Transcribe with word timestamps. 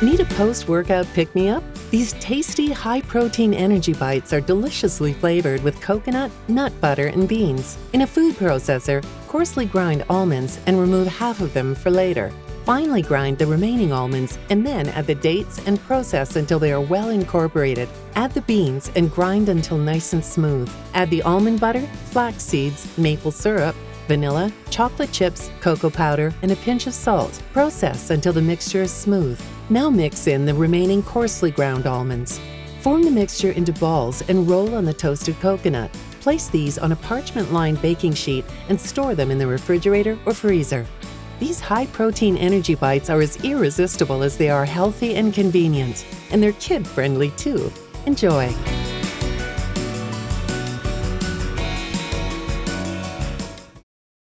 Need 0.00 0.20
a 0.20 0.24
post 0.26 0.68
workout 0.68 1.08
pick 1.12 1.34
me 1.34 1.48
up? 1.48 1.64
These 1.90 2.12
tasty, 2.20 2.70
high 2.70 3.00
protein 3.00 3.52
energy 3.52 3.92
bites 3.92 4.32
are 4.32 4.40
deliciously 4.40 5.12
flavored 5.12 5.60
with 5.64 5.80
coconut, 5.80 6.30
nut 6.46 6.72
butter, 6.80 7.08
and 7.08 7.28
beans. 7.28 7.76
In 7.92 8.02
a 8.02 8.06
food 8.06 8.36
processor, 8.36 9.04
coarsely 9.26 9.66
grind 9.66 10.04
almonds 10.08 10.60
and 10.66 10.78
remove 10.78 11.08
half 11.08 11.40
of 11.40 11.52
them 11.52 11.74
for 11.74 11.90
later. 11.90 12.30
Finely 12.64 13.02
grind 13.02 13.38
the 13.38 13.46
remaining 13.48 13.92
almonds 13.92 14.38
and 14.50 14.64
then 14.64 14.88
add 14.90 15.08
the 15.08 15.16
dates 15.16 15.58
and 15.66 15.80
process 15.80 16.36
until 16.36 16.60
they 16.60 16.72
are 16.72 16.80
well 16.80 17.08
incorporated. 17.08 17.88
Add 18.14 18.34
the 18.34 18.42
beans 18.42 18.92
and 18.94 19.10
grind 19.10 19.48
until 19.48 19.78
nice 19.78 20.12
and 20.12 20.24
smooth. 20.24 20.70
Add 20.94 21.10
the 21.10 21.22
almond 21.22 21.58
butter, 21.58 21.84
flax 22.12 22.44
seeds, 22.44 22.86
maple 22.96 23.32
syrup, 23.32 23.74
vanilla, 24.06 24.52
chocolate 24.70 25.10
chips, 25.10 25.50
cocoa 25.60 25.90
powder, 25.90 26.32
and 26.42 26.52
a 26.52 26.56
pinch 26.56 26.86
of 26.86 26.94
salt. 26.94 27.42
Process 27.52 28.10
until 28.10 28.32
the 28.32 28.40
mixture 28.40 28.82
is 28.82 28.92
smooth. 28.92 29.40
Now 29.70 29.90
mix 29.90 30.26
in 30.26 30.46
the 30.46 30.54
remaining 30.54 31.02
coarsely 31.02 31.50
ground 31.50 31.86
almonds. 31.86 32.40
Form 32.80 33.02
the 33.02 33.10
mixture 33.10 33.50
into 33.50 33.74
balls 33.74 34.22
and 34.28 34.48
roll 34.48 34.74
on 34.74 34.86
the 34.86 34.94
toasted 34.94 35.38
coconut. 35.40 35.90
Place 36.22 36.48
these 36.48 36.78
on 36.78 36.92
a 36.92 36.96
parchment 36.96 37.52
lined 37.52 37.82
baking 37.82 38.14
sheet 38.14 38.46
and 38.70 38.80
store 38.80 39.14
them 39.14 39.30
in 39.30 39.36
the 39.36 39.46
refrigerator 39.46 40.18
or 40.24 40.32
freezer. 40.32 40.86
These 41.38 41.60
high 41.60 41.84
protein 41.86 42.38
energy 42.38 42.76
bites 42.76 43.10
are 43.10 43.20
as 43.20 43.44
irresistible 43.44 44.22
as 44.22 44.38
they 44.38 44.48
are 44.48 44.64
healthy 44.64 45.16
and 45.16 45.34
convenient, 45.34 46.06
and 46.30 46.42
they're 46.42 46.52
kid 46.52 46.86
friendly 46.86 47.30
too. 47.32 47.70
Enjoy! 48.06 48.48